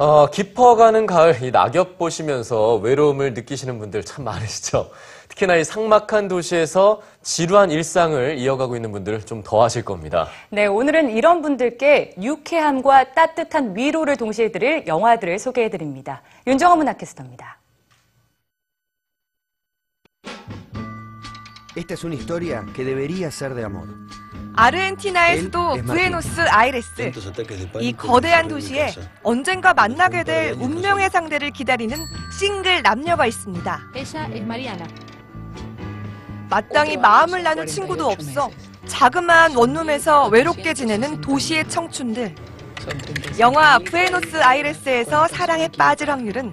[0.00, 4.92] 어, 깊어가는 가을 이 낙엽 보시면서 외로움을 느끼시는 분들 참 많으시죠.
[5.28, 10.28] 특히나 이 삭막한 도시에서 지루한 일상을 이어가고 있는 분들 좀 더 하실 겁니다.
[10.50, 16.22] 네, 오늘은 이런 분들께 유쾌함과 따뜻한 위로를 동시에 드릴 영화들을 소개해 드립니다.
[16.46, 17.58] 윤정원 문학캐스터입니다.
[21.76, 23.86] Esta es una historia que debería ser de amor.
[24.58, 27.12] 아르헨티나의 수도 부에노스 아이레스.
[27.78, 31.96] 이 거대한 도시에 언젠가 만나게 될 운명의 상대를 기다리는
[32.36, 33.80] 싱글 남녀가 있습니다.
[36.50, 38.50] 마땅히 마음을 나눌 친구도 없어
[38.86, 42.34] 자그마한 원룸에서 외롭게 지내는 도시의 청춘들.
[43.38, 46.52] 영화 부에노스 아이레스에서 사랑에 빠질 확률은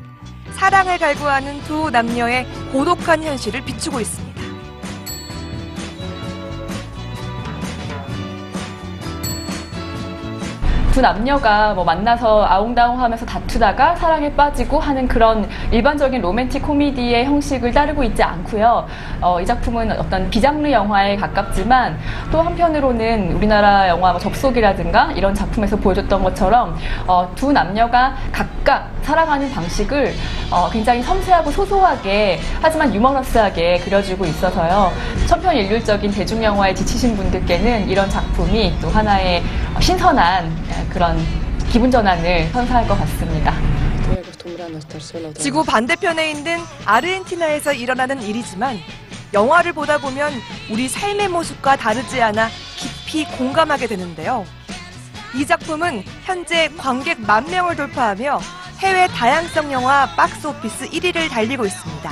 [0.54, 4.25] 사랑을 갈구하는 두 남녀의 고독한 현실을 비추고 있습니다.
[10.96, 17.74] 두 남녀가 뭐 만나서 아웅다웅 하면서 다투다가 사랑에 빠지고 하는 그런 일반적인 로맨틱 코미디의 형식을
[17.74, 18.88] 따르고 있지 않고요.
[19.20, 22.00] 어, 이 작품은 어떤 비장르 영화에 가깝지만
[22.32, 29.52] 또 한편으로는 우리나라 영화 뭐 접속이라든가 이런 작품에서 보여줬던 것처럼 어, 두 남녀가 각각 살아가는
[29.52, 30.14] 방식을
[30.50, 34.94] 어, 굉장히 섬세하고 소소하게 하지만 유머러스하게 그려주고 있어서요.
[35.28, 39.44] 천편일률적인 대중영화에 지치신 분들께는 이런 작품이 또 하나의
[39.82, 41.18] 신선한 그런
[41.72, 43.54] 기분 전환을 선사할 것 같습니다.
[45.38, 48.80] 지구 반대편에 있는 아르헨티나에서 일어나는 일이지만
[49.34, 50.34] 영화를 보다 보면
[50.72, 54.46] 우리 삶의 모습과 다르지 않아 깊이 공감하게 되는데요.
[55.36, 58.40] 이 작품은 현재 관객 만 명을 돌파하며
[58.80, 62.12] 해외 다양성 영화 박스 오피스 1위를 달리고 있습니다.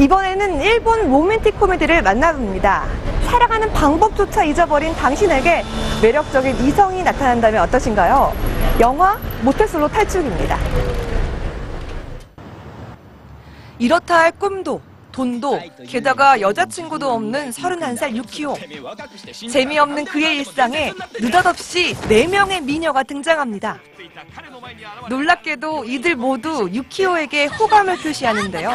[0.00, 2.86] 이번에는 일본 로맨틱 코미디를 만나봅니다.
[3.26, 5.62] 사랑하는 방법조차 잊어버린 당신에게
[6.00, 8.32] 매력적인 이성이 나타난다면 어떠신가요?
[8.80, 10.58] 영화 모태솔로 탈출기입니다.
[13.78, 14.80] 이렇다 할 꿈도
[15.12, 18.56] 돈도 게다가 여자친구도 없는 31살 유키오.
[19.50, 23.78] 재미없는 그의 일상에 느닷없이 4명의 미녀가 등장합니다.
[25.10, 28.70] 놀랍게도 이들 모두 유키오에게 호감을 표시하는데요.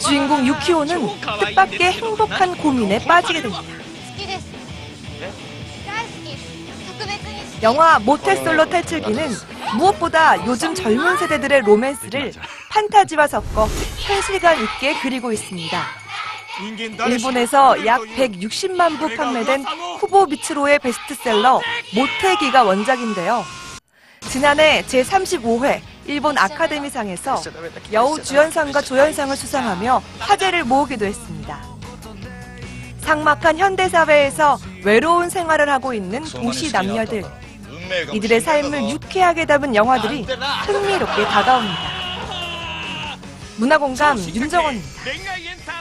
[0.00, 3.62] 주인공 유키오는 뜻밖의 행복한 고민에 빠지게 됩니다.
[7.62, 9.30] 영화 모태솔로 탈출기는
[9.76, 12.32] 무엇보다 요즘 젊은 세대들의 로맨스를
[12.70, 13.66] 판타지와 섞어
[13.98, 15.82] 현실감 있게 그리고 있습니다.
[17.06, 19.64] 일본에서 약 160만 부 판매된
[19.98, 21.60] 후보 비츠로의 베스트셀러
[21.94, 23.44] 모태기가 원작인데요.
[24.28, 27.40] 지난해 제35회 일본 아카데미상에서
[27.92, 31.62] 여우 주연상과 조연상을 수상하며 화제를 모으기도 했습니다.
[33.00, 37.24] 삭막한 현대사회에서 외로운 생활을 하고 있는 도시 남녀들.
[38.12, 40.26] 이들의 삶을 유쾌하게 담은 영화들이
[40.66, 41.90] 흥미롭게 다가옵니다.
[43.56, 45.79] 문화공감 윤정원입니다.